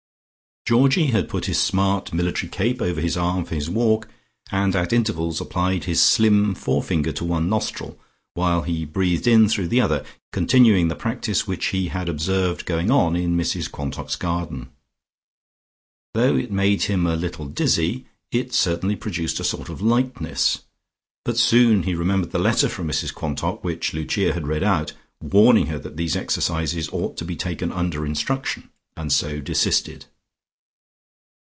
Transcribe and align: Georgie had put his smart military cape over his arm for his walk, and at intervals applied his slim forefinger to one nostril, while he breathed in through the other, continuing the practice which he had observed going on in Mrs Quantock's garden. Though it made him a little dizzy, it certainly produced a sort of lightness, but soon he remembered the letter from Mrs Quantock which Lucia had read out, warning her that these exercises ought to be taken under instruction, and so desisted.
Georgie 0.67 1.07
had 1.07 1.27
put 1.27 1.47
his 1.47 1.59
smart 1.59 2.13
military 2.13 2.47
cape 2.47 2.83
over 2.83 3.01
his 3.01 3.17
arm 3.17 3.43
for 3.45 3.55
his 3.55 3.67
walk, 3.69 4.07
and 4.51 4.75
at 4.75 4.93
intervals 4.93 5.41
applied 5.41 5.83
his 5.85 5.99
slim 6.01 6.53
forefinger 6.53 7.11
to 7.11 7.25
one 7.25 7.49
nostril, 7.49 7.99
while 8.35 8.61
he 8.61 8.85
breathed 8.85 9.25
in 9.25 9.49
through 9.49 9.67
the 9.67 9.81
other, 9.81 10.05
continuing 10.31 10.87
the 10.87 10.95
practice 10.95 11.47
which 11.47 11.65
he 11.69 11.87
had 11.87 12.07
observed 12.07 12.67
going 12.67 12.91
on 12.91 13.15
in 13.15 13.35
Mrs 13.35 13.69
Quantock's 13.71 14.15
garden. 14.15 14.69
Though 16.13 16.35
it 16.37 16.51
made 16.51 16.83
him 16.83 17.07
a 17.07 17.15
little 17.15 17.47
dizzy, 17.47 18.05
it 18.31 18.53
certainly 18.53 18.95
produced 18.95 19.39
a 19.39 19.43
sort 19.43 19.67
of 19.67 19.81
lightness, 19.81 20.61
but 21.25 21.37
soon 21.39 21.83
he 21.83 21.95
remembered 21.95 22.29
the 22.31 22.37
letter 22.39 22.69
from 22.69 22.87
Mrs 22.87 23.13
Quantock 23.15 23.63
which 23.63 23.95
Lucia 23.95 24.33
had 24.33 24.45
read 24.47 24.63
out, 24.63 24.93
warning 25.23 25.65
her 25.65 25.79
that 25.79 25.97
these 25.97 26.15
exercises 26.15 26.87
ought 26.93 27.17
to 27.17 27.25
be 27.25 27.35
taken 27.35 27.71
under 27.71 28.05
instruction, 28.05 28.69
and 28.95 29.11
so 29.11 29.39
desisted. 29.41 30.05